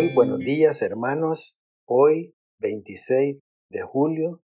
Muy 0.00 0.08
buenos 0.14 0.38
días 0.38 0.80
hermanos. 0.80 1.60
Hoy 1.84 2.34
26 2.60 3.40
de 3.68 3.82
julio 3.82 4.42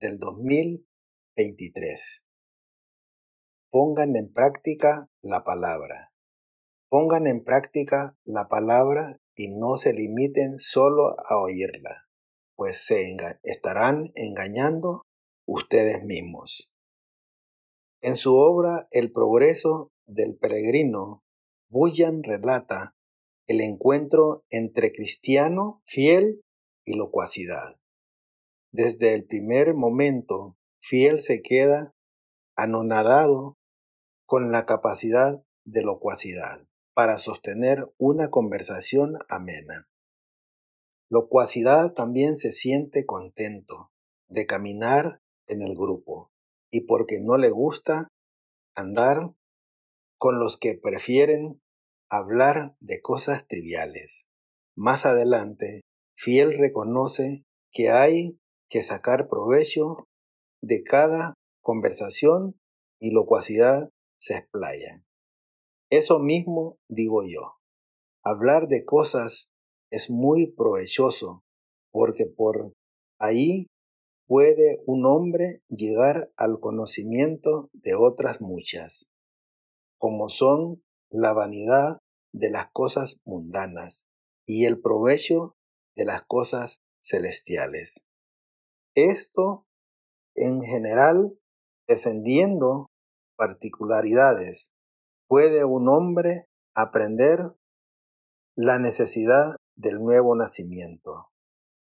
del 0.00 0.18
2023. 0.18 2.24
Pongan 3.70 4.16
en 4.16 4.32
práctica 4.32 5.08
la 5.22 5.44
palabra. 5.44 6.12
Pongan 6.88 7.28
en 7.28 7.44
práctica 7.44 8.18
la 8.24 8.48
palabra 8.48 9.20
y 9.36 9.56
no 9.56 9.76
se 9.76 9.92
limiten 9.92 10.58
solo 10.58 11.14
a 11.24 11.40
oírla, 11.40 12.08
pues 12.56 12.84
se 12.84 13.16
estarán 13.44 14.10
engañando 14.16 15.02
ustedes 15.46 16.02
mismos. 16.02 16.72
En 18.00 18.16
su 18.16 18.34
obra 18.34 18.88
El 18.90 19.12
progreso 19.12 19.92
del 20.04 20.36
peregrino, 20.36 21.22
Bullan 21.68 22.24
relata 22.24 22.95
el 23.46 23.60
encuentro 23.60 24.44
entre 24.50 24.92
cristiano 24.92 25.82
fiel 25.84 26.42
y 26.84 26.94
locuacidad. 26.94 27.76
Desde 28.72 29.14
el 29.14 29.24
primer 29.24 29.74
momento, 29.74 30.56
fiel 30.80 31.20
se 31.20 31.42
queda 31.42 31.94
anonadado 32.56 33.56
con 34.26 34.50
la 34.50 34.66
capacidad 34.66 35.42
de 35.64 35.82
locuacidad 35.82 36.66
para 36.94 37.18
sostener 37.18 37.92
una 37.98 38.30
conversación 38.30 39.18
amena. 39.28 39.88
Locuacidad 41.08 41.92
también 41.92 42.36
se 42.36 42.52
siente 42.52 43.06
contento 43.06 43.92
de 44.28 44.46
caminar 44.46 45.20
en 45.46 45.62
el 45.62 45.76
grupo 45.76 46.32
y 46.70 46.82
porque 46.82 47.20
no 47.20 47.36
le 47.36 47.50
gusta 47.50 48.08
andar 48.74 49.32
con 50.18 50.40
los 50.40 50.56
que 50.56 50.74
prefieren 50.74 51.60
hablar 52.08 52.76
de 52.80 53.00
cosas 53.00 53.46
triviales. 53.46 54.28
Más 54.76 55.06
adelante, 55.06 55.82
Fiel 56.16 56.56
reconoce 56.56 57.44
que 57.72 57.90
hay 57.90 58.38
que 58.68 58.82
sacar 58.82 59.28
provecho 59.28 60.08
de 60.62 60.82
cada 60.82 61.34
conversación 61.62 62.58
y 63.00 63.10
locuacidad 63.10 63.90
se 64.18 64.36
explaya. 64.36 65.04
Eso 65.90 66.18
mismo 66.18 66.78
digo 66.88 67.22
yo. 67.24 67.56
Hablar 68.24 68.68
de 68.68 68.84
cosas 68.84 69.50
es 69.90 70.10
muy 70.10 70.52
provechoso 70.52 71.44
porque 71.92 72.26
por 72.26 72.72
ahí 73.18 73.68
puede 74.26 74.82
un 74.86 75.06
hombre 75.06 75.62
llegar 75.68 76.32
al 76.36 76.58
conocimiento 76.58 77.70
de 77.72 77.94
otras 77.94 78.40
muchas, 78.40 79.10
como 79.98 80.28
son 80.28 80.82
la 81.10 81.32
vanidad 81.32 81.98
de 82.32 82.50
las 82.50 82.70
cosas 82.72 83.16
mundanas 83.24 84.06
y 84.46 84.66
el 84.66 84.80
provecho 84.80 85.54
de 85.96 86.04
las 86.04 86.22
cosas 86.22 86.82
celestiales. 87.02 88.04
Esto, 88.94 89.66
en 90.34 90.62
general, 90.62 91.38
descendiendo 91.88 92.90
particularidades, 93.36 94.72
puede 95.28 95.64
un 95.64 95.88
hombre 95.88 96.46
aprender 96.74 97.54
la 98.56 98.78
necesidad 98.78 99.56
del 99.76 100.02
nuevo 100.02 100.34
nacimiento, 100.34 101.28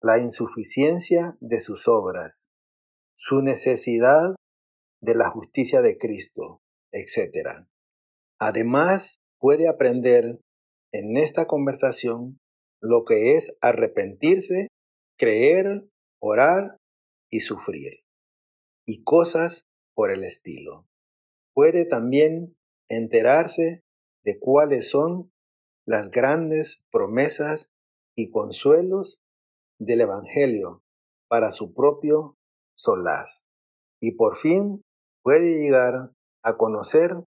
la 0.01 0.19
insuficiencia 0.19 1.37
de 1.39 1.59
sus 1.59 1.87
obras, 1.87 2.49
su 3.15 3.41
necesidad 3.41 4.35
de 5.01 5.15
la 5.15 5.29
justicia 5.29 5.81
de 5.81 5.97
Cristo, 5.97 6.61
etc. 6.91 7.67
Además, 8.39 9.17
puede 9.39 9.67
aprender 9.67 10.39
en 10.91 11.17
esta 11.17 11.45
conversación 11.45 12.39
lo 12.81 13.05
que 13.05 13.35
es 13.35 13.55
arrepentirse, 13.61 14.67
creer, 15.17 15.87
orar 16.21 16.77
y 17.31 17.41
sufrir, 17.41 18.01
y 18.85 19.01
cosas 19.03 19.65
por 19.95 20.11
el 20.11 20.23
estilo. 20.23 20.85
Puede 21.53 21.85
también 21.85 22.55
enterarse 22.89 23.81
de 24.23 24.39
cuáles 24.39 24.89
son 24.89 25.31
las 25.85 26.09
grandes 26.09 26.81
promesas 26.91 27.69
y 28.15 28.29
consuelos 28.29 29.19
del 29.79 30.01
Evangelio 30.01 30.81
para 31.29 31.51
su 31.51 31.73
propio 31.73 32.35
solaz. 32.75 33.43
Y 34.01 34.15
por 34.15 34.35
fin 34.35 34.81
puede 35.23 35.59
llegar 35.59 36.11
a 36.43 36.57
conocer 36.57 37.23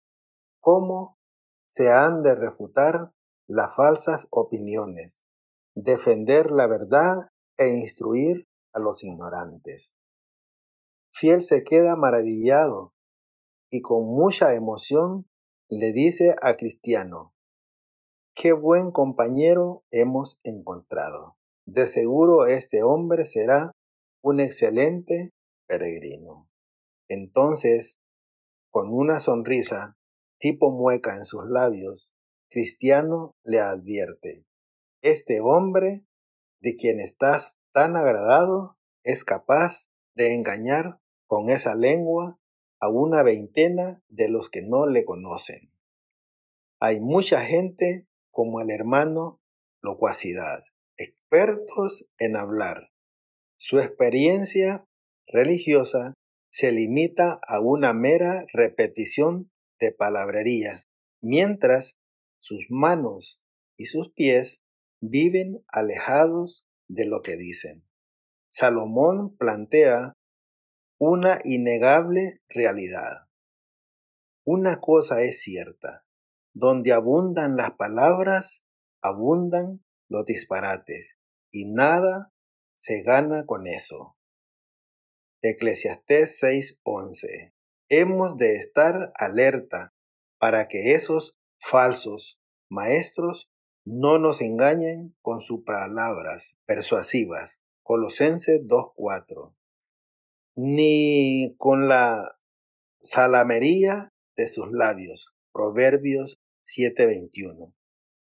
cómo 0.59 1.17
se 1.67 1.91
han 1.91 2.21
de 2.21 2.35
refutar 2.35 3.13
las 3.47 3.75
falsas 3.75 4.27
opiniones, 4.31 5.23
defender 5.75 6.51
la 6.51 6.67
verdad 6.67 7.29
e 7.57 7.69
instruir 7.69 8.47
a 8.73 8.79
los 8.79 9.03
ignorantes. 9.03 9.97
Fiel 11.11 11.41
se 11.41 11.63
queda 11.63 11.95
maravillado 11.95 12.93
y 13.71 13.81
con 13.81 14.05
mucha 14.05 14.53
emoción 14.53 15.27
le 15.69 15.91
dice 15.91 16.35
a 16.41 16.55
Cristiano, 16.55 17.33
qué 18.33 18.53
buen 18.53 18.91
compañero 18.91 19.83
hemos 19.91 20.39
encontrado. 20.43 21.37
De 21.65 21.85
seguro 21.85 22.47
este 22.47 22.81
hombre 22.83 23.25
será 23.25 23.73
un 24.23 24.39
excelente 24.39 25.31
peregrino. 25.67 26.49
Entonces, 27.07 27.99
con 28.71 28.93
una 28.93 29.19
sonrisa, 29.19 29.98
tipo 30.39 30.71
mueca 30.71 31.15
en 31.15 31.25
sus 31.25 31.49
labios, 31.49 32.15
Cristiano 32.49 33.35
le 33.43 33.59
advierte, 33.59 34.45
este 35.01 35.39
hombre 35.39 36.05
de 36.61 36.75
quien 36.75 36.99
estás 36.99 37.57
tan 37.71 37.95
agradado 37.95 38.77
es 39.03 39.23
capaz 39.23 39.89
de 40.15 40.33
engañar 40.33 40.99
con 41.27 41.49
esa 41.49 41.75
lengua 41.75 42.39
a 42.79 42.89
una 42.89 43.23
veintena 43.23 44.01
de 44.07 44.29
los 44.29 44.49
que 44.49 44.61
no 44.61 44.87
le 44.87 45.05
conocen. 45.05 45.71
Hay 46.79 46.99
mucha 46.99 47.45
gente 47.45 48.07
como 48.31 48.61
el 48.61 48.69
hermano 48.71 49.39
locuacidad, 49.81 50.59
expertos 50.97 52.09
en 52.17 52.35
hablar. 52.35 52.91
Su 53.57 53.79
experiencia 53.79 54.85
religiosa 55.27 56.13
se 56.51 56.71
limita 56.71 57.39
a 57.47 57.59
una 57.61 57.93
mera 57.93 58.45
repetición 58.51 59.51
de 59.79 59.91
palabrería, 59.91 60.85
mientras 61.21 61.99
sus 62.39 62.65
manos 62.69 63.41
y 63.77 63.85
sus 63.85 64.11
pies 64.11 64.63
viven 65.01 65.63
alejados 65.67 66.67
de 66.87 67.05
lo 67.05 67.21
que 67.21 67.37
dicen. 67.37 67.85
Salomón 68.49 69.37
plantea 69.37 70.17
una 70.97 71.39
innegable 71.43 72.41
realidad. 72.49 73.29
Una 74.43 74.79
cosa 74.79 75.21
es 75.21 75.41
cierta, 75.41 76.05
donde 76.53 76.91
abundan 76.91 77.55
las 77.55 77.71
palabras, 77.71 78.65
abundan 79.01 79.85
los 80.09 80.25
disparates, 80.25 81.19
y 81.51 81.65
nada 81.71 82.33
se 82.75 83.01
gana 83.03 83.45
con 83.45 83.67
eso. 83.67 84.17
Eclesiastés 85.41 86.41
6:11 86.41 87.53
Hemos 87.91 88.37
de 88.37 88.55
estar 88.55 89.11
alerta 89.15 89.95
para 90.37 90.67
que 90.67 90.93
esos 90.93 91.39
falsos 91.59 92.39
maestros 92.69 93.49
no 93.83 94.19
nos 94.19 94.41
engañen 94.41 95.15
con 95.23 95.41
sus 95.41 95.63
palabras 95.63 96.59
persuasivas. 96.67 97.63
Colosenses 97.81 98.61
2.4. 98.61 99.55
Ni 100.55 101.55
con 101.57 101.87
la 101.87 102.37
salamería 103.01 104.13
de 104.35 104.47
sus 104.47 104.71
labios. 104.71 105.33
Proverbios 105.51 106.39
7.21. 106.65 107.73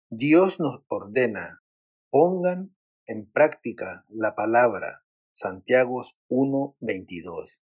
Dios 0.09 0.61
nos 0.61 0.83
ordena, 0.87 1.61
pongan 2.09 2.73
en 3.07 3.29
práctica 3.29 4.05
la 4.07 4.35
palabra. 4.35 5.03
Santiago 5.33 6.01
1.22. 6.29 7.61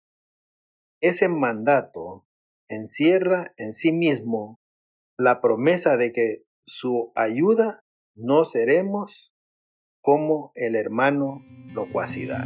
Ese 1.01 1.30
mandato 1.30 2.25
encierra 2.68 3.54
en 3.56 3.72
sí 3.72 3.94
mismo 3.94 4.60
la 5.18 5.40
promesa 5.40 5.96
de 5.96 6.12
que 6.12 6.44
su 6.66 7.13
ayuda 7.16 7.86
no 8.16 8.44
seremos 8.44 9.34
como 10.01 10.51
el 10.56 10.75
hermano 10.75 11.42
locuacidad. 11.74 12.46